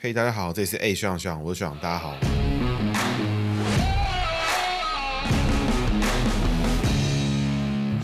[0.00, 2.14] 嘿大家好，这里是 A 学长学长，我是学长，大家好。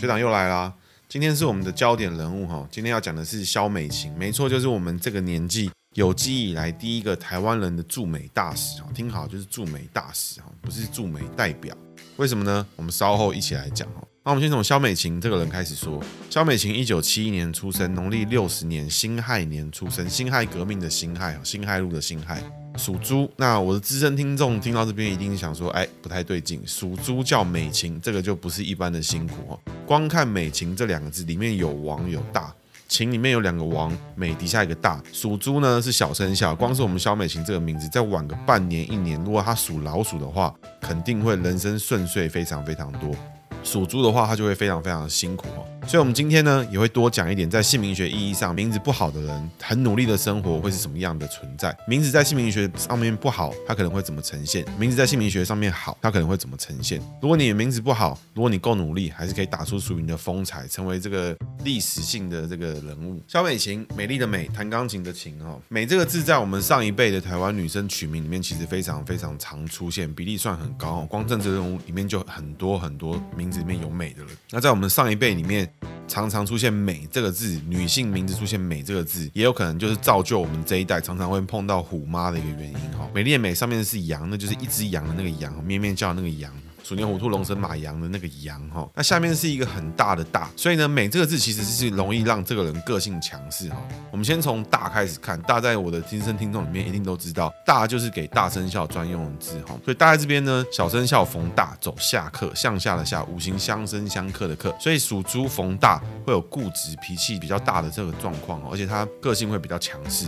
[0.01, 0.75] 学长又来啦，
[1.09, 11.77] 今天是我们的焦点人物哈，今天要讲的是萧美琴，没错，就是我们这个年纪有记忆以来第一个台湾人的驻美大使哈，听好，就是驻美大使哈，不是驻美代表，
[12.17, 12.67] 为什么呢？
[12.75, 14.04] 我们稍后一起来讲哈。
[14.27, 16.03] 那我们先从萧美琴这个人开始说。
[16.31, 22.43] 萧美琴一九七一年出生，农历六十年辛亥年出生，辛亥革命的辛亥，辛亥路的辛亥，
[22.79, 23.31] 属猪。
[23.37, 29.61] 那我的资深听众听到这边一定想说，哎，不太对劲，属猪叫美琴，这个就不是一般的辛苦哦。
[29.85, 32.51] 光看美琴这两个字，里面有王有大，
[32.89, 36.55] 琴里面有两个王，美底下一个大，属猪呢是小生肖。
[36.55, 43.15] 光是我们萧美琴这个名字，再晚个半年一年，如果他属老鼠的话，肯定会人生顺遂非常非常多。
[43.65, 45.67] 属猪的话，他就会非常非常辛苦哦。
[45.87, 51.77] 所以，我们今天呢，也会多讲一点，在姓名学意义上，名字不好的人很努力的生活会是什么样的存在？
[51.87, 54.65] 名字在姓名学上面不好，它可能会怎么呈现？
[54.77, 57.01] 名字在姓名学上面好，它可能会怎么呈现？
[57.21, 63.23] 如果你名字不好，如果你够努力，还是可以打出属于你的风采，成为这个历史性的这个人物。
[63.29, 65.61] 萧美琴，美丽的美，弹钢琴的琴哦。
[65.69, 71.07] 美这个字在我们上一辈的台湾女生取名里面，其实非常非常常出现，比例算很高哦。
[71.09, 74.29] 光政治人物里面就很多很多名字里面有美的人。
[74.51, 75.71] 那在我们上一辈里面，
[76.07, 83.09] 常常出现“美”这个字，女性名字出现“美”这个字，也有可能就是造就我们这一代常常会碰到“虎妈”的一个原因哈。
[83.15, 86.53] 美丽的美上面是羊，那就是一只羊的那个羊，咩咩叫那个羊。
[86.85, 93.79] 鼠牛虎兔龙蛇马羊的那个羊哈，那下面是一个很大的大，所以呢，美这个字其实是容易让这个人个性强势哈。
[94.11, 99.75] 我们先从大开始看，大在我的资深听众里面一定都知道，大就是给大生肖专用的字哈。
[99.83, 110.27] 所以大在这边呢，小生肖逢大走下克，向下的下，五行相生相克的克，所以属猪逢大会有固执、脾气比较大的这个状况，而且他个性会比较强势。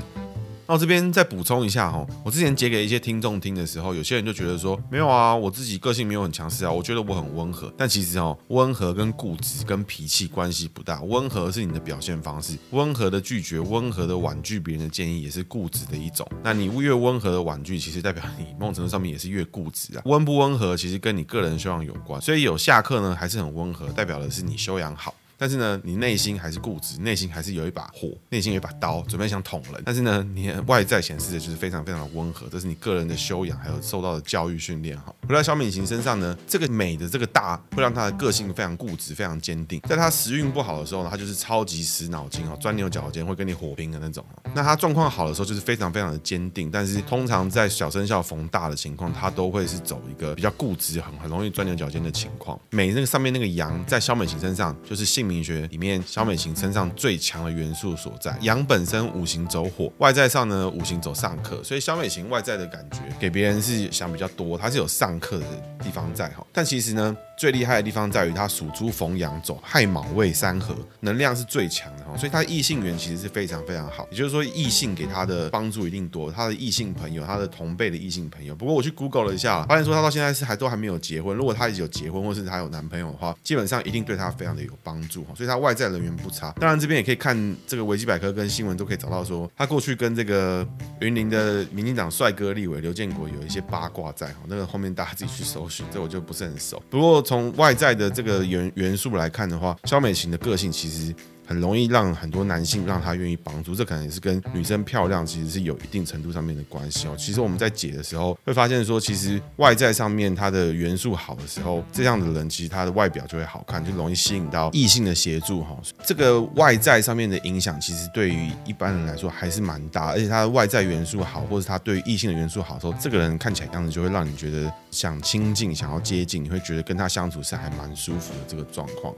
[0.68, 7.72] 那我这边再补充一下哈，我之前截给一些听众听的时候，有些人就觉得说，没有啊，我自己个性没有很强势啊，我觉得我很温和。
[7.76, 16.28] 但其实哦，温和跟固执跟脾气关系不大，温和是你的表现方式，温和的拒绝，温和的婉拒别人的建议，也是固执的一种。
[16.42, 20.02] 那你越温和的婉拒，其实代表你某种程度上面也是越固执啊。
[20.04, 22.20] 温不温和，其实跟你个人修养有关。
[22.20, 25.14] 所以有下课呢，还是很温和，代表的是你修养好。
[25.38, 29.82] 但是呢，你内心还是固执，内心还是有一把火，内心有一把刀，准备想捅人。
[29.84, 35.14] 但是呢，你外在显示的就是非常非常的温和，这是你个人的修养还有受到的教育训练哈。
[35.28, 39.80] 回到肖敏行身上呢，这个美的这个大会让他的个性非常固执，非常坚定。
[39.88, 44.24] 在他时运不好的时候呢，他就是超级死脑筋哦，钻牛角尖，会跟你火拼的那种。
[44.54, 52.58] 那他状况好的时候就是非常非常的坚定，但是通常在小生肖逢大的情况，他都会是走一个比较固执，很很容易钻牛角尖的情况。
[52.70, 65.46] 美那个上面那个羊在肖美琴身上就是性姓名学里面小美琴身上最强的元素所在，羊本身五行走火，外在上呢五行走上克，所以小美琴外在的感觉给别人是想比较多，它是有上克的
[65.80, 67.16] 地方在哈，但其实呢。
[67.38, 74.08] 最厉害的地方在于它属猪逢羊走亥卯未三合，能量是最强的哈，所以她异性缘其实是非常非常好。
[74.10, 78.54] 也就是说，异性给他的帮助一定多，他的异性朋友，他的同辈的异性朋友。
[78.54, 81.36] 不过我去 Google 了一下，发现说他到现在是还都还没有结婚。
[81.36, 86.52] 如果他已经有结婚，或是他有男朋友的话，基本上一定对他非常的有帮助所以他外在人员不差。
[86.60, 90.66] 当然这边也可以看这个维基百科跟新闻都可以找到说，他过去跟这个
[91.00, 94.36] 云林的民进党帅哥立委刘建国有一些八卦在哈。
[94.46, 96.82] 那个后面大家自己去搜寻，这我就不是很熟。
[96.88, 97.16] 不过。
[97.26, 101.12] 从外在的这个元元素来看的话，肖美琴的个性其实
[101.46, 107.14] 很容易让很多男性让他愿意帮助，这可能也是跟女生漂亮其实是有一定程度上面的关系哦。
[107.16, 115.76] 其实我们在解的时候会发现说，其实外在上面她的元素好的时候，这样的人其实他的外表就会好看，就容易吸引到异性的协助哈。
[116.04, 129.14] 这个外在上面的影响，其实对于一般人来说还是蛮大，而且他的外在元素好，或者他对于异性的元素好的时候，这个人看起来样子就会让你觉得想亲近、想要接近，你会觉得跟他相处是还蛮舒服的这个状况。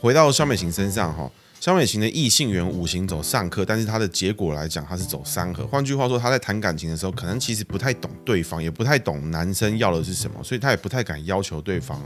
[0.00, 1.30] 回到肖美琴身上哈。
[1.62, 5.64] 肖美琴的异性缘五行走上克，但是她的结果来讲，她是走三合。
[5.64, 12.02] 换句话说，她在谈感情的时候，可能其实不太懂对方，也不太懂男生要的是什么，所以她也不太敢要求对方。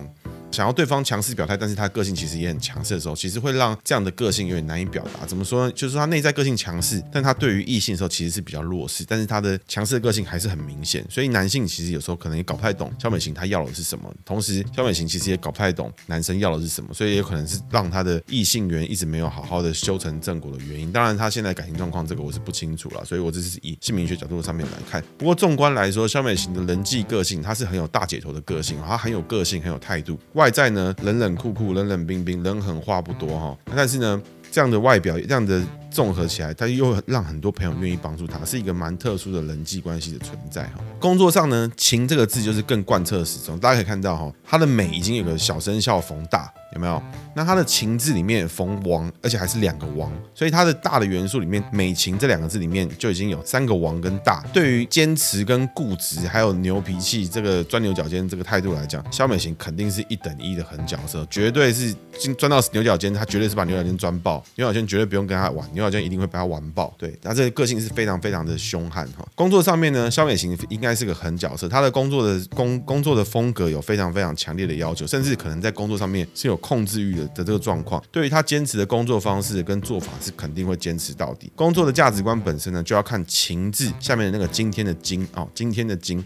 [0.51, 5.27] 想要对方强势表态，但是他个性其实也很强势的时候，其实会让这样的个性有点难以表达。
[5.27, 5.73] 怎么说呢？
[5.73, 11.05] 就是他内在个性强势，但他对于异性的时候其实是比较弱势，但是他的强势的个性还是很明显。
[11.11, 20.91] 所以男性其实有时候可能也搞不太懂肖美琴他要的是什么，同时肖美琴其实也搞不太懂男生要的是什么，所以也可能是让他的异性缘一直没有好好的修成正果的原因。
[20.91, 25.03] 当然，他现在感情状况这个我是不清楚了，所以我这是以姓名学角度上面来看。
[25.19, 30.19] 不过纵观来说，肖美琴的人际个性，他是很有大姐头的个性，他很有个性，很有态度。
[30.37, 40.73] 外在呢，冷冷酷酷、冷冷冰冰、人狠话不多哈，但是呢，这样的外表，这样的综合起来，他又让很多朋友愿意帮助他，是一个蛮特殊的人际关系的存在哈。
[41.01, 46.53] 工作上呢，情这个字就是更贯彻始终，大家可以看到哈，他的美已经有个小生肖逢大。
[46.77, 47.03] 有没有？
[47.35, 54.43] 那它的情字里面逢王，而且还是两个王，所以它的大的元素里面，美情这两个字里面就已经有三个王跟大。
[54.53, 61.95] 对于坚持跟固执，还有牛脾气这个钻牛角尖这个态度来讲，萧美琴肯定是一等一的狠角色，绝对是
[62.39, 66.95] 钻到牛角尖，他绝对是把牛角尖钻爆，牛角尖绝对不用跟他玩，牛角尖一定会被他玩爆。
[66.97, 69.27] 对，他这个个性是非常非常的凶悍哈。
[69.35, 76.57] 工作上面呢，萧美琴应该是个狠角色，他的工作的工工作的风格有非常非常强烈的要求，甚至可能在工作上面是有。
[76.67, 81.49] 控制欲的的这个状况，对于他坚持的工作方式跟做法是肯定会坚持到底。
[81.55, 86.25] 工作的价值观本身呢，就要看情字下面的那个今天的今哦，今天的今。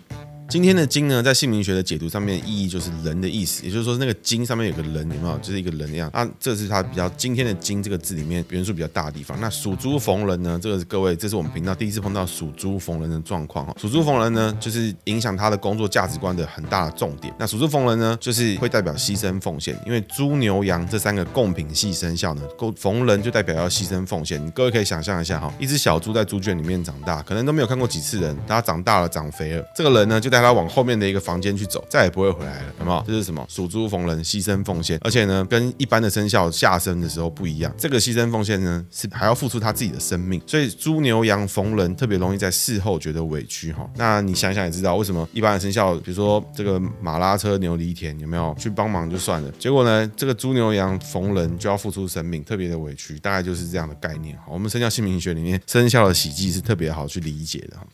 [0.51, 5.39] 今天的“金”呢，在姓名学的解读上面，意义就是人的意思，也就是说，那个“金”上面有个人，有没有？
[5.39, 6.11] 就是一个人一样。
[6.13, 9.41] 啊，这是它比较今天的“金”这个字里面元素比较大的地方。
[9.41, 13.73] 那属猪逢人呢，这个是各位，这是我们频道第一次碰到属猪逢人的状况哈。
[13.81, 17.33] 属猪逢人呢，就是影响他的工作价值观的很大的重点。
[17.39, 22.43] 那属猪逢人呢，就是会代表牺牲奉献，因为猪牛羊这三个贡品系生肖呢，
[22.77, 24.45] 逢人就代表要牺牲奉献。
[24.45, 33.05] 你各位可以想象一下哈，一只小猪在猪圈里面长大，可能都没有看过几次人，它长大了长肥了，这个人呢就带他往后面的一个房间去走，再也不会回来了，有没有？
[33.07, 33.45] 这是什么？
[33.49, 37.73] 属猪逢人，牺牲奉献，而且呢，跟一般的生肖下生的时候不一样。
[37.77, 43.89] 这个牺牲奉献呢，是还要付出他自己的生命，所以猪牛羊逢人特别容易在事后觉得委屈哈。
[43.97, 54.37] 那你想想也知道，为什么一般的生肖，比如说这个马拉车牛犁田，有没有去帮忙就算了，结果呢，这个猪牛羊逢人就要付出生命，特别的委屈，大概就是这样的概念。
[54.39, 57.87] 好，我们生肖姓名学里面生肖的喜忌是特别好去理解的哈。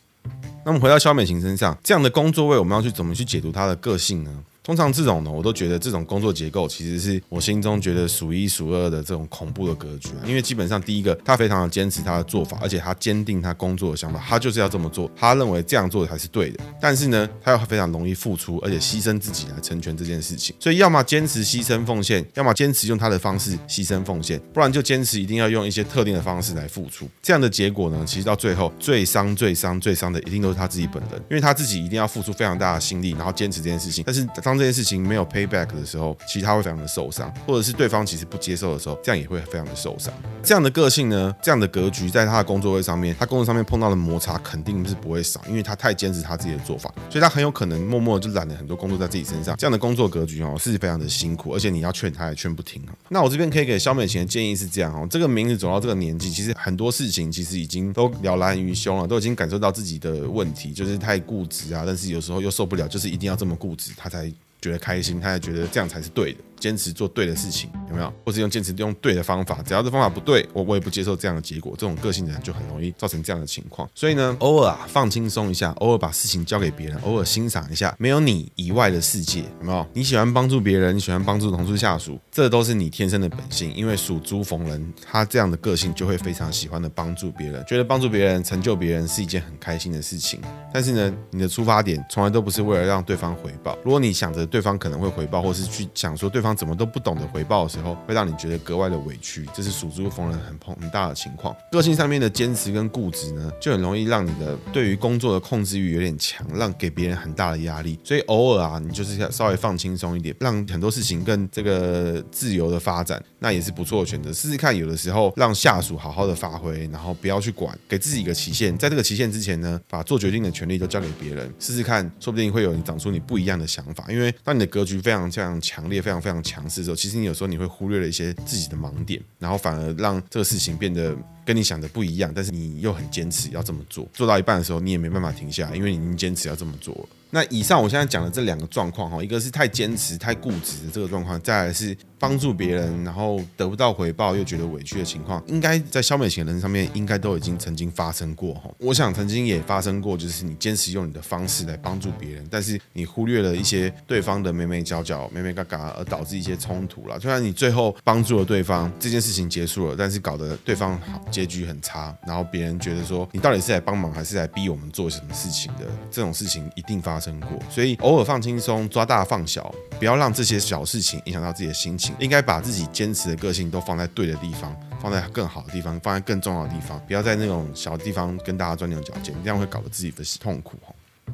[0.66, 4.42] 那么回到肖美琴身上，这样的工作位，我们要去怎么去解读她的个性呢？
[4.66, 10.26] 通常这种呢，我都觉得这种工作结构其实是我心中觉得数一数二的这种恐怖的格局啊。
[10.26, 16.58] 因为基本上第一个，他非常的坚持他的做法，而且他坚定他工作的想法，他就是要这么做，他认为这样做才是对的。
[16.80, 20.56] 但是呢，他又非常容易付出，而且牺牲自己来成全这件事情。
[20.58, 27.08] 所以要么坚持牺牲奉献，要么坚持用他的方式牺牲奉献，不然就坚持一定要用一些特定的方式来付出。
[27.22, 34.02] 这样的结果呢，其实到最后最伤、最伤、最伤的一定都是他自己本人，因为他自己一定要付出非常大的心力，然后坚持这件事情。
[34.04, 40.12] 但是当这件事情没有 payback 的时候，其实他会非常的受伤，或者是对方其实不接受的时候，这样也会非常的受伤。
[40.42, 49.56] 这样的个性呢，这样的格局，在他的工作位上面，他工作上面碰到的摩擦肯定是不会少，因为他太坚持他自己的做法，所以他很有可能默默的就揽了很多工作在自己身上。
[49.56, 52.82] 这样的工作格局哦，是非常的辛苦，而且你要劝他也劝不听。
[53.08, 64.32] 那我这边可以给肖美琴的建议是这样哦，这个名字走到这个年纪，其实很多事情其实已经都了然于胸了，都已经感受到自己的问题，就是太固执啊，但是有时候又受不了，就是一定要这么固执，他才。
[64.66, 66.40] 觉得开心，他也觉得这样才是对的。
[66.58, 68.12] 坚持做对的事情，有没有？
[68.24, 71.74] 或是用坚持用对的方法，只要这方法不对，我我也不接受这样的结果。
[71.78, 73.88] 这种个性的人就很容易造成这样的情况。
[73.94, 79.86] 所以呢，偶尔啊放轻松一下，偶尔把事情交给别人，偶尔欣赏一下没有你以外的世界，有没有？
[79.92, 83.72] 你喜欢帮助别人，你喜欢帮助同事下属，这都是你天生的本性。
[83.74, 90.40] 因为属猪逢人，他这样的个性就会非常喜欢的帮助别人，觉得帮助别人、成就别人是一件很开心的事情。
[90.72, 93.76] 但是呢，你的出发点从来都不是为了让对方回报。
[93.84, 97.26] 如果你想着对方可能会回报，或是去想说对方怎么都不懂得。
[97.26, 101.54] 回报的时候，会让你觉得格外的委屈，这是属猪逢人很碰很大的情况。
[101.72, 107.98] 个性上面的坚持跟固执呢，就很容易让你的对于工作的控制欲有点强，让给别人很大的压力。
[108.04, 114.32] 所以偶尔啊，你就是要稍微放轻松一点，让很多事情更这个自由的发展，那也是不错的选择。
[114.32, 124.06] 试试看，有的时候让下属好好的发挥，然后不要去管，给自己一个期限，在这个期限之前呢，把做决定的权利都交给别人，试试看，说不定会有你长出你不一样的想法。
[124.08, 127.16] 因为当你的格局非常非常强烈、非常非常强势的时候，其实。
[127.16, 131.16] 你有时候你会忽略了一些自己的盲点，然后反而让这个事情变得
[131.46, 137.08] 跟你想的不一样，但是你又很坚持要这么做，做到一半的时候你也没办法停下来，因为你已经坚持要这么做了。
[137.30, 148.70] 那以上我现在讲的这两个状况哈，一个是太坚持、太固执的这个状况，再来是帮助别人然后得不到回报又觉得委屈的情况，应该在消美琴的人上面应该都已经曾经发生过哈。
[148.78, 157.18] 我想曾经也发生过，就是你坚持用你的方式来帮助别人，但是你忽略了一些对方的眉眉角角、眉眉嘎嘎，而导致一些冲突了。
[157.20, 165.84] 虽然你最后帮助了对方，这件事情结束了，但是搞得对方好结局很差，然后别人觉得说你到底是来帮忙还是来逼我们做什么事情的？
[166.10, 167.96] 这种事情一定发发生过，所以。
[168.00, 172.14] 偶尔放轻松，抓大放小，不要让这些小事情影响到自己的心情。
[172.18, 180.76] 应该把自己坚持的个性都放在对的地方，放在更好的地方，放在更重要的地方，不要在那种小地方跟大家钻牛角尖，这样会搞得自己的痛苦。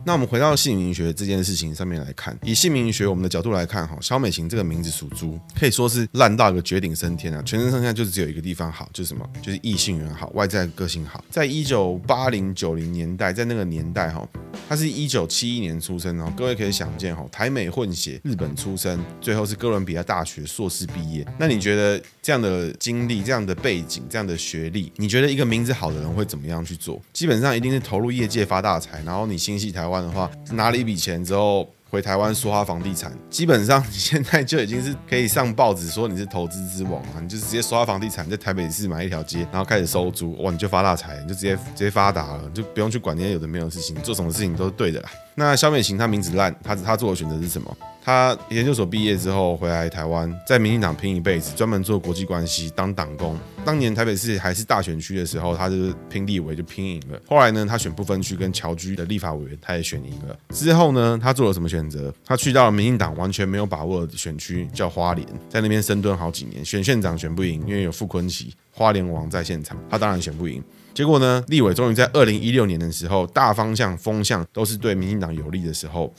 [0.05, 7.43] 那我们回到姓名学这件事情上面来看，以姓名学我们的角度来看，哈，肖美琴这个名字属猪，可以说是烂到一个绝顶升天啊！
[7.45, 9.29] 全身上下就只有一个地方好，就是什么？
[9.43, 11.23] 就是异性缘好，外在个性好。
[11.31, 14.27] 在一九八零九零年代，在那个年代，哈，
[14.69, 16.33] 他是一九七一年出生哦。
[16.37, 21.27] 各位可以想见，哈，台美混血，日本出生，最后是哥伦比亚大学硕士毕业。
[21.39, 27.01] 那你觉得这样的经历、这样的背景、这样的学历，你觉得一个名字好的人会怎么样去做？
[27.13, 31.69] 基本上一定是投入业界发大财，然后你心系台湾的话，拿了一笔钱之后。
[31.93, 37.21] 回台湾说他房地产，基本上你 现在就已经是可以上报纸说你是投资之王啊！
[37.21, 45.11] 你就直接刷房地产，在台北市买一条街，然后开始收租，哇，你就发大财，你就直接直接发达了，就不用去管那些有的没有的事情，做什么事情都是对的啦。
[45.35, 47.77] 那萧美琴她名字烂，她她做的选择是什么？
[48.05, 53.39] 她研究所毕业之后回来台湾，在民进党拼一辈子，专门做国际关系，当党工。
[53.65, 55.77] 当年台北市还是大选区的时候，她就
[56.11, 57.21] 拼立委就拼赢了。
[57.29, 60.37] 后来呢，她选不分区跟侨居的立法委员，她也选赢了。
[60.51, 62.13] 之后呢，她做了什么选择？
[62.27, 70.63] 她去到了民进党完全没有把握的选区，叫花莲，在那边深蹲好几年，选县长选不赢，因为有傅昆萁花莲王在现场，他当然选不赢。
[70.95, 76.13] 结果呢，立委终于在二零一六年的时候，大方向风向都是对民进党有利的时候。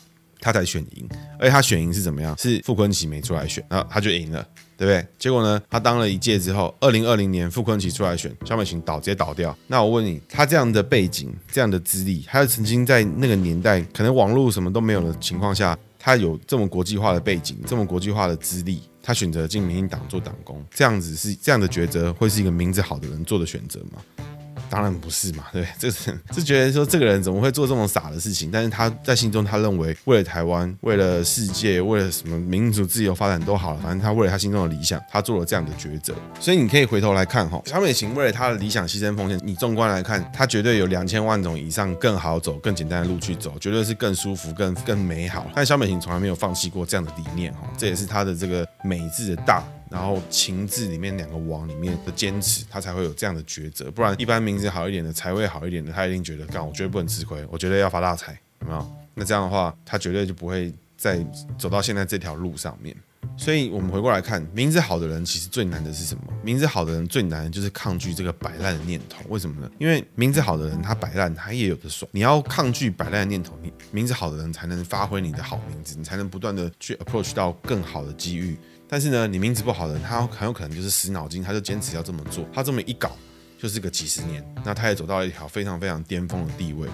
[0.46, 1.08] 他才选赢，
[1.40, 2.38] 而且他选赢是怎么样？
[2.38, 5.08] 是傅昆萁没出来选，然后他就赢了，对不对？
[5.18, 9.58] 结果呢，他当了一届之后，二零二零年傅昆萁出来选，萧美琴倒直接倒掉。
[9.68, 24.02] 那我问你，他这样的背景、这样的资历，他曾经在那个年代，可能网络什么都没有的情况下，他有这么国际化的背景、这么国际化的资历，他选择进民进党做党工，这样子是这样的抉择，会是一个名字好的人做的选择吗？
[24.74, 28.50] 当然不是嘛，对，这是是觉得说这个人怎么会做这么傻的事情？
[28.50, 36.16] 但是他在心中，他认为为了台湾，为了世界，为了什么民主自由发展都好了，反正他为了他心中的理想，他做了这样的抉择。
[36.40, 45.46] 所以你可以回头来看哈，萧美琴为了他的理想牺牲奉献，你纵观来看，他绝对有两千万种以上更好走、更简单的路去走，绝对是更舒服、更更美好。
[45.54, 49.64] 但萧美琴从来没有放弃过这样的理念哈，这也是他的这个美字的大。
[49.94, 53.92] 然后情字里面两个王里面的坚持，他才会有这样的抉择。
[53.92, 58.96] 不然一般名字好一点的，财位好一点的，他一定觉得干，我绝对不能吃亏，我绝对要发大财，有没有？
[59.14, 61.24] 那这样的话，他绝对就不会再
[61.60, 62.96] 走到现在这条路上面。
[63.38, 66.24] 所以，我们回过来看，名字好的人其实最难的是什么？
[66.44, 69.24] 名字好的人最难的就是抗拒这个摆烂的念头。
[69.30, 69.72] 为什么呢？
[69.80, 72.10] 因为名字好的人他摆烂，他也有的爽。
[72.12, 78.58] 你要抗拒摆烂的念头，你名字好的人才能发挥你的好名字，你才能不断的去 approach 到更好的机遇。
[78.94, 82.46] 但是呢，你名字不好的人，他很有可能就是死脑筋，他就坚持要这么做。
[82.54, 83.10] 他这么一搞，
[83.60, 86.88] 就是个几十年，那他也走到了一条非常非常巅峰的地位。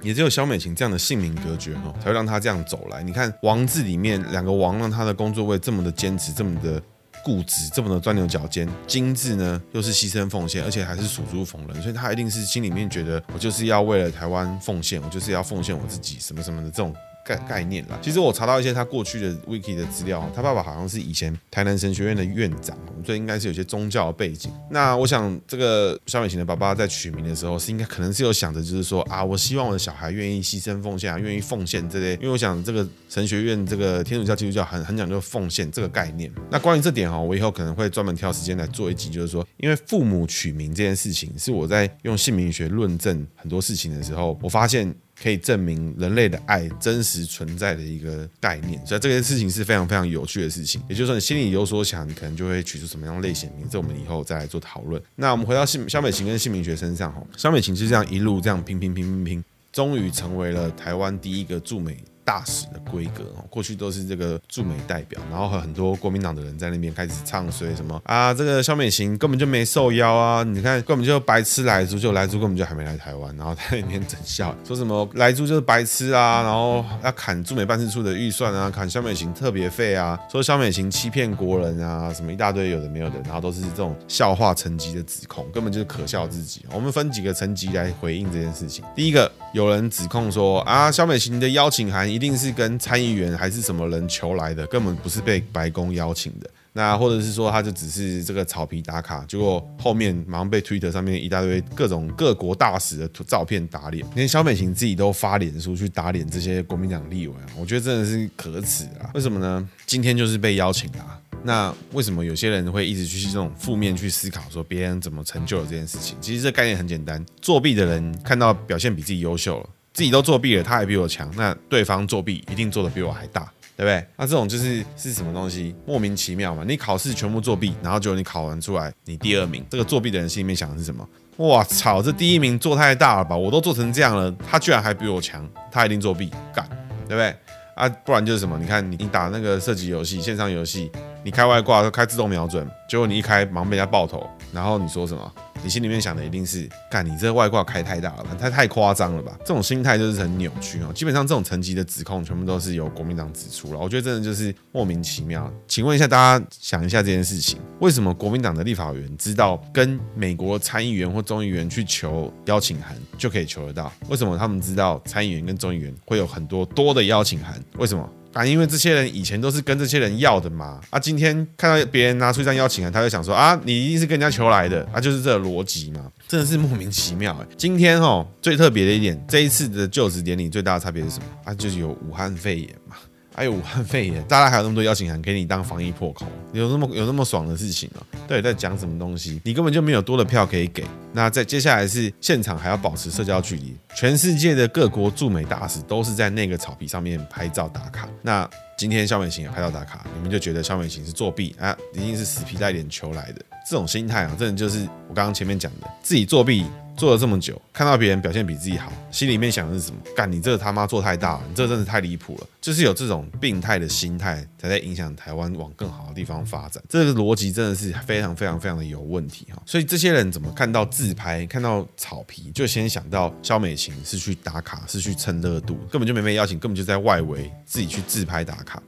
[0.00, 3.02] 也只有萧美琴这样的姓名隔绝哈，才会让他这样走来。
[3.02, 6.80] 你看王字里面两个王，让他的工作位这么的坚持，这么的
[7.24, 8.68] 固执，这么的钻牛角尖。
[8.86, 16.94] 金字呢，又是牺牲奉献，而且还是属猪逢人，所以他一定是心里面觉得，我就是要为了台湾奉献，我就是要奉献我自己，什么什么的这种。
[17.24, 24.50] 概概念啦，其实我查到一些他过去的 wiki 的资料，他爸爸好像是以前台南神学院的院长，所以应该是有些宗教的背景。
[24.70, 32.14] 那我想，这个萧美琴的爸爸在取名的时候，是应该可能是有想着，就是说啊，我希望我的小孩愿意牺牲奉献啊，愿意奉献这类。
[32.14, 36.30] 因为我想，这个神学院这个天主教、基督教很很讲究奉献这个概念。
[36.50, 44.94] 那关于这点哈，我以后可能会专门挑时间来做一集，就是说，因为父母取名这件事情，是我在用姓名学论证很多事情的时候，我发现。
[45.22, 50.80] 可以证明人类的爱真实存在的一个概念，所以这件事情是非常非常有趣的事情。
[50.88, 53.76] 也就是说，你心里有所想，可能就会取出什么样类型名字。
[53.76, 55.00] 我们以后再来做讨论。
[55.16, 61.96] 那我们回到姓肖美琴跟姓名学身上，哈，肖美琴就这样一路这样拼拼拼拼拼，终于成为了台湾第一个驻美。
[62.30, 86.64] 大使的规格，过去都是这个驻美代表，然后和很多国民党的人在那边开始唱衰什么啊，这个萧美琴根本就没受邀啊，你看根本就白痴莱猪，就莱猪根本就还没来台湾，然后在那边整笑，说什么莱猪就是白痴啊，然后要砍驻美办事处的预算啊，砍萧美琴特别费啊，说萧美琴欺骗国人啊，什么一大堆有的没有的，然后都是这种笑话层级的指控，根本就是可笑自己。
[86.72, 88.84] 我们分几个层级来回应这件事情。
[88.94, 92.20] 第一个，有人指控说啊，萧美琴的邀请函一。
[92.20, 96.50] 定是跟参议员还是什么人求来的，根本不是被白宫邀请的。
[96.74, 109.08] 那或者是说，他就只是这个草皮打卡，结果后面马上被 Twitter 上面一大堆各种各国大使的照片打脸，连萧美琴自己都发脸书去打脸这些国民党立委，我觉得真的是可耻啊！
[109.14, 109.66] 为什么呢？
[109.86, 111.18] 今天就是被邀请啊。
[111.42, 116.16] 那为什么有些人会一直去这种负面去思考，说别人怎么成就了这件事情？
[116.20, 119.68] 其实这概念很简单，作弊的人看到表现比自己优秀了。
[119.92, 124.06] 自己都作弊了，他还比我强，那对方作弊一定做得比我还大，对不对？
[124.16, 125.74] 那这种就是是什么东西？
[125.84, 126.64] 莫名其妙嘛！
[126.66, 131.06] 你考试全部作弊，然后结果你考完出来你第二名，这个作弊的人心里面想的是什么？
[131.38, 132.00] 哇操！
[132.00, 133.36] 这第一名做太大了吧？
[133.36, 136.64] 我都做成这样了，他居然还比我强，他一定作弊，干，
[137.08, 137.34] 对不对？
[137.74, 138.56] 啊，不然就是什么？
[138.58, 140.90] 你看你你打那个射击游戏，线上游戏，
[141.22, 145.32] 你开外挂都开自动瞄准，结果你一开，忙被人家爆头，然后你说什么？
[145.62, 149.36] 你心里面想的一定是，干你这外挂开太大了吧，太太夸张了吧？
[149.40, 150.90] 这种心态就是很扭曲哦。
[150.94, 153.78] 基本上这种层级的指控，全部都是由国民党指出了。
[153.78, 155.52] 我觉得真的就是莫名其妙。
[155.68, 163.92] 请问一下大家，想一下这件事情，为什么国民党的立法委员知道跟美国参议员或众议员去求邀请函就可以求得到？
[164.08, 167.62] 为什么他们知道参议员跟众议员会有很多多的邀请函？
[167.76, 168.08] 为什么？
[168.32, 170.80] 啊，因为这些人以前都是跟这些人要的嘛。
[170.90, 177.46] 啊，今天看到别人拿出一张邀请函，他就想说啊，你一定是跟人家求来的，啊，就是这个逻辑嘛，真的是莫名其妙哎。
[177.56, 181.24] 今天哦，最特别的一点，这一次的就职典礼最大的差别是什么？
[181.44, 182.96] 啊，就是有武汉肺炎嘛。
[183.34, 188.02] 还有武汉肺炎，大家还有那么多邀请函给你当防疫破口，有那么有那么爽的事情啊？
[188.26, 189.40] 对，在讲什么东西？
[189.44, 190.84] 你根本就没有多的票可以给。
[191.12, 198.08] 那在接下来是现场还要保持社交距离，全世界的各国驻美大使都是在那个草皮上面拍照打卡。
[198.22, 201.76] 那今天肖美琴也拍照打卡，你们就觉得肖美琴是作弊啊？
[201.94, 203.42] 一定是死皮赖脸求来的。
[203.68, 206.64] 这种心态啊，真的就是我刚刚前面讲的，自己作弊。
[207.00, 209.96] 做了这么久，看到别人表现比自己好，心里面想的是什么？
[210.14, 212.46] 干你这个他妈做太大了，你这真的太离谱了。
[212.60, 216.84] 就是有这种病态的心态，才在影响台湾往更好的地方发展。
[216.90, 219.62] 这个逻辑真的是非常非常非常的有问题哈。
[219.64, 228.82] 所以这些人怎么看到自拍，看到草皮，就先想到萧美琴是去打卡，是去蹭热度，根本就没被邀请，根本就在外围自己去自拍打卡。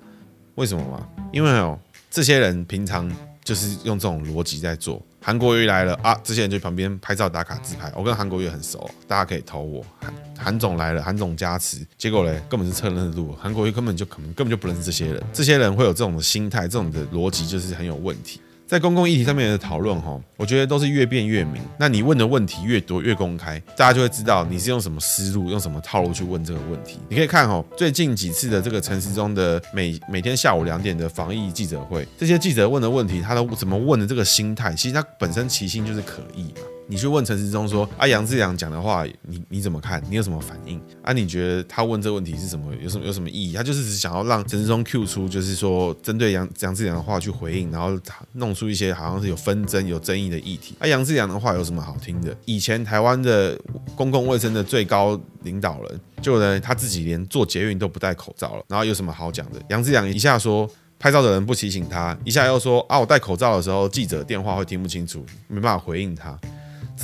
[0.56, 1.08] 为什么吗？
[1.32, 3.10] 因为哦，这些人平常
[3.44, 5.00] 就是用这种逻辑在做。
[5.20, 6.18] 韩国瑜来了啊！
[6.24, 7.92] 这些人就旁边拍照打卡自拍。
[7.94, 9.84] 我跟韩国瑜很熟，大家可以投我。
[10.00, 13.36] 韩韩总来了，韩总加持，结果嘞，根本是蹭热度。
[13.40, 15.22] 韩国瑜根本就可能根本就不认识这些人。
[15.32, 18.40] 这些人会有这种心态，这种的逻辑就是很有问题。
[18.72, 21.60] 在公共议题上面的讨论，哈，我觉得都是越辩越明。
[21.78, 26.98] 那你问的问题越多越公开，大家就会知道你是用什么思路、用什么套路去问这个问题。
[27.10, 36.71] 你可以看哈，最近几次的这个城市中的每每天下午两点的防疫记者会，这些记者问的问题，他都怎么问的这个心态，其实他本身其心就是可疑嘛。
[36.88, 40.02] 你去问陈时中说啊，杨志良讲的话，你你怎么看？
[40.10, 40.80] 你有什么反应？
[41.02, 42.74] 啊，你觉得他问这个问题是什么？
[42.82, 43.54] 有什么有什么意义？
[43.54, 47.98] 他就是只想要让陈时中 Q 出，就是说针对杨杨志良的话去回应，然后
[48.32, 50.74] 弄出一些好像是有纷争、有争议的议题。
[50.80, 52.36] 啊，杨志良的话有什么好听的？
[52.44, 53.58] 以前台湾的
[53.94, 59.62] 公共卫生的最高领导人，就呢他自己连坐捷运都不戴口罩了，然后有什么好讲的？
[59.70, 60.68] 杨志良一下说
[60.98, 66.38] 拍照的人不提醒他，一下又说啊，我戴口罩的时候记者电话会听不清楚，没办法回应他。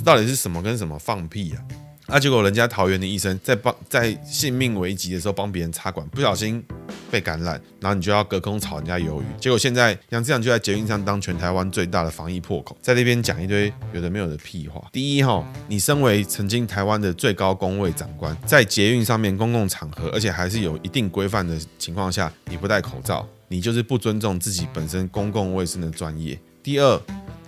[0.05, 1.63] 到底是什么跟什么放屁啊？
[2.07, 6.65] 啊，结果人家桃园的医生在帮在性命危急的时候帮别人插管，不小心
[7.11, 9.25] 被感染，然后你就要隔空炒人家鱿鱼。
[9.39, 14.83] 结果现在杨志良就在捷运上当全台湾最大的防疫破口，在那边讲一堆有的没有的屁话。
[14.91, 26.39] 第一哈，你身为曾经台湾的最高公卫长官，在捷运上面公共场合，而且还是有一定规范的情况下，你不戴口罩，你就是不尊重自己本身公共卫生的专业。
[26.63, 26.99] 第二。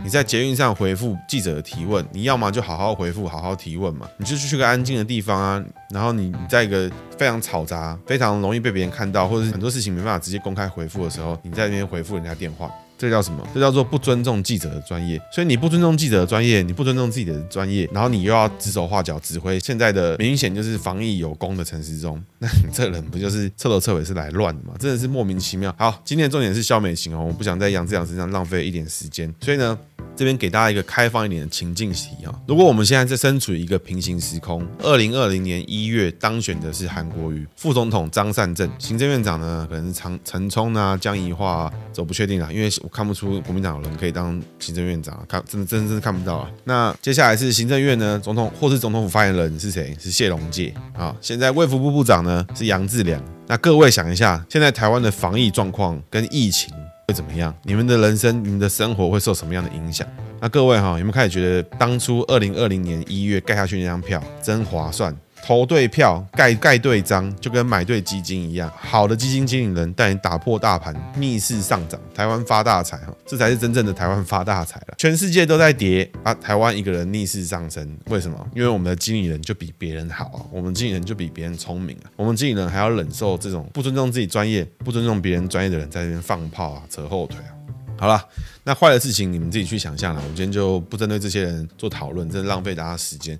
[0.02, 5.62] 你在捷运上回复记者的提问，你要么就好好回复，好好提问嘛，你就去个安静的地方啊。
[5.90, 12.70] 然后你你在一个非常嘈杂、非常容易被别人看到，或者是很多事情没办法直接公开回复的时候，你在那边回复人家电话。
[12.96, 13.42] 这叫什么？
[13.54, 15.18] 这叫做不尊重记者的专业。
[15.32, 24.74] 所以你不尊重记者的专业，你不尊重自己的专业，然后你又要指手画脚指挥现在的明显就是防疫有功的城市中， 那你这人不就是彻头彻尾是来乱的吗？
[24.78, 25.74] 真的是莫名其妙。
[25.78, 29.78] 好，今天的重点是肖美琴哦，我不想在杨志良身上浪费一点时间，所以呢，
[30.16, 32.34] 这边给大家一个开放一点的情境题啊。
[32.46, 46.50] 如果我们现在在身处一个平行时空，二零二零年一月当选的是韩国瑜，副总统张善政，行政院长呢可能是陈陈冲啊、江宜桦啊，这不确定啊，因为我看不出国民党有人可以当行政院长，看真的真的真的看不到啊。
[46.64, 49.96] 那接下来是行政院呢，总统或是总统府发言人是谁？
[49.98, 51.14] 是谢龙介啊。
[51.20, 53.22] 现在卫福部部长呢是杨志良。
[53.46, 56.72] 那各位想一下，现在台湾的防疫状况跟疫情
[57.10, 57.52] 会怎么样？
[57.64, 60.06] 你们的人生、你们的生活会受什么样的影响？
[60.40, 65.12] 那各位哈，有没有开始觉得当初二零二零年一月盖下去那张票真划算？
[65.44, 68.72] 投对票，盖盖对章，就跟买对基金一样。
[68.78, 74.94] 好的基金经理人带你打破大盘，逆势上涨，台湾发大财哈，这才是真正的台湾发大财了。
[74.96, 78.46] 全世界都在跌啊，台湾一个人逆势上升，为什么？
[78.54, 87.52] 因为我们的经理人就比别人好啊，我们经理人就比别人聪明啊，我们经理人还要忍受这种不尊重自己专业、不尊重别人专业的人在这边放炮啊、扯后腿啊。
[87.98, 88.24] 好了，
[88.64, 93.38] 那坏的事情你们自己去想象了，我今天就不针对这些人做讨论，真的浪费大家时间。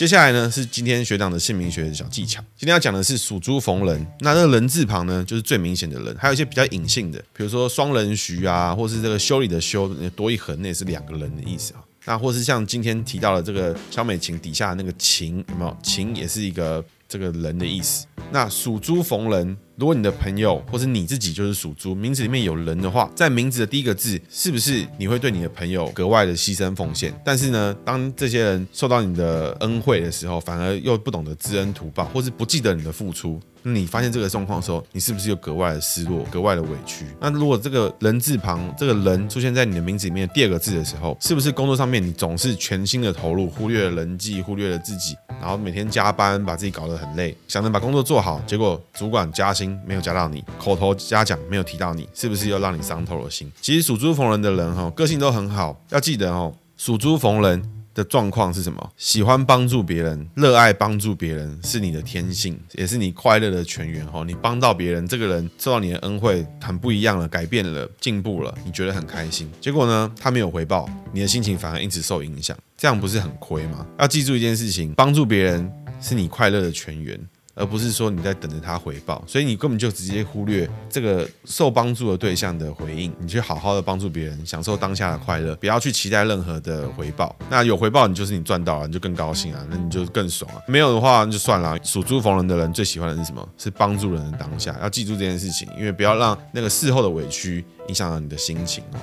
[0.00, 2.42] 接下来呢是今天学长的姓名学的小技巧。
[2.56, 11.84] 今天要讲的是属猪逢人，那这个人字旁呢就是最明显的人，还有一些比较隐性的，比如说双人徐啊，或是这个修理的修多一横，那也是两个人的意思啊。
[12.06, 15.76] 那或是像今天提到的这个小美琴底下那个琴，有没有？
[15.82, 18.06] 琴也是一个这个人的意思。
[18.32, 27.18] 那属猪逢人，如果你的朋友或是你自己就是属猪，名字里面有人的话，在名字的第一个字，是不是你会对你的朋友格外的牺牲奉献？
[27.24, 33.40] 但是呢，当这些人受到你的恩惠的时候，反而又不懂得知恩图报，或是不记得你的付出。
[33.62, 37.04] 你发现这个状况的时候，你是不是又格外的失落，格外的委屈？
[37.20, 53.50] 那如果这个人字旁这个人出现在你的名字里面第二个字的时候，是不是工作上面你总是全心的投入，忽略了人际，忽略了自己，然后每天加班，把自己搞得很累，想着把工作做好，结果主管加薪没有加到你，口头嘉奖没有提到你，是不是又让你伤透了心？
[53.60, 57.62] 其实属猪逢人的人哈，个性都很好，要记得哦，属猪逢人。
[57.92, 58.92] 的状况是什么？
[58.96, 64.24] 喜欢帮助别人，热爱帮助别人是你的天性，也是你快乐的泉源哦。
[64.24, 69.50] 你帮到别人，这个人受到你的恩惠，很不一样了，改变了，进步了，你觉得很开心。
[69.60, 73.84] 结果呢，他没有回报，你的心情反而因此受影响，这样不是很亏吗？
[73.98, 77.20] 要记住一件事情，帮助别人是你快乐的泉源。
[77.54, 87.34] 而不是说你在等着他回报，所以你根本就直接忽略这个受帮助的对象的回应，你去好好的帮助别人，享受当下的快乐，不要去期待任何的回报。
[87.50, 90.62] 那有回报，你就是你赚到了，你就更高兴啊，那你就更爽啊。
[90.66, 91.76] 没有的话，那就算了。
[91.82, 93.46] 属猪逢人的人最喜欢的是什么？
[93.58, 94.76] 是帮助人的当下。
[94.80, 98.98] 要记住这件事情，因为不要让那个事后的委屈影响到你的心情哦。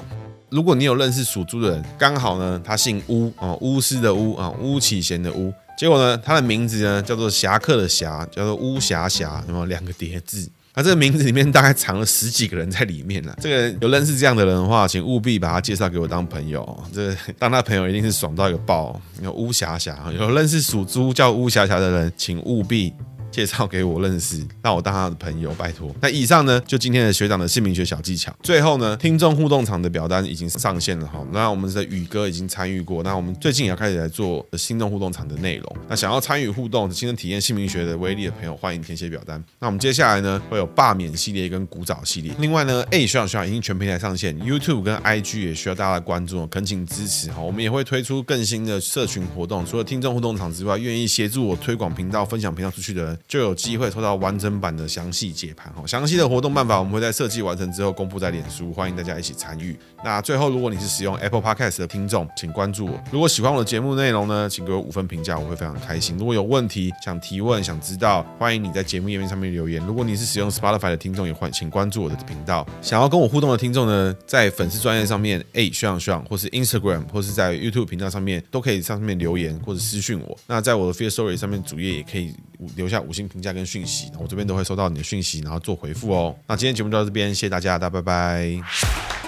[0.50, 5.54] 如果你有认识属猪的人，刚好呢，他姓巫啊，巫师的巫啊，巫启贤的巫。
[5.78, 10.50] 结果呢，他的名字呢叫做侠客的侠，叫做巫侠侠，有没有两个叠字？
[10.74, 13.34] 那这个名字里面大概藏了十几个人在里面呢。
[13.42, 16.78] 这个有认识这样的人的话，请务必把他介绍给我当朋友。
[16.92, 19.00] 这个当他朋友一定是爽到一个爆。
[19.22, 22.92] 有巫侠侠，有认识属猪叫巫侠侠的人，请务必。
[23.32, 25.94] 介绍给我认识， 让我当他的朋友，拜托。
[26.02, 28.36] 那以上呢，就今天的学长的姓名学小技巧。
[28.42, 31.26] 最后呢，听众互动场的表单已经上线了哈。
[31.32, 35.76] 那我们的宇哥已经参与过，那我们最近也要开始来做心动互动场的内容。
[35.88, 39.44] 那想要参与互动、亲身体验姓名学的威力的朋友，欢迎填写表单。
[39.60, 42.34] 那我们接下来呢，会有罢免系列跟古早系列。
[42.40, 47.42] 另外呢，哎，学长学长已经全平台上线，YouTube 跟 IG 也需要大家的关注，恳请支持哈。
[47.42, 53.17] 我们也会推出更新的社群活动，除了听众互动场之外，愿意协助我推广频道、分享频道出去的人。
[53.28, 59.78] 就有机会抽到完整版的详细解盘哦，详细的活动办法我们会在设计完成之后公布在脸书，欢迎大家一起参与。
[60.04, 63.04] 那最后，如果你是使用 Apple Podcast 的听众，请关注我。
[63.12, 66.18] 如果喜欢我的节目内容呢，请给我五分评价，我会非常开心。
[66.18, 69.84] 如果有问题想提问、想知道，欢迎你在节目页面上面留言。
[69.86, 72.66] 如果你是使用 Spotify 的听众，也欢请关注我的频道。
[72.82, 80.38] 想要跟我互动的听众呢，在粉丝专页上面，哎，学长学长，或是 Instagram，或是在 YouTube 频道上面，都可以上面留言或者私讯我。
[80.46, 82.34] 那在我的 Firstory 上面主页也可以
[82.76, 83.48] 留下五星评价。
[83.58, 86.36] 跟讯息，我这边都会收到你的讯息，然后做回复哦。
[86.46, 89.27] 那今天节目就到这边，谢谢大家，大家拜拜。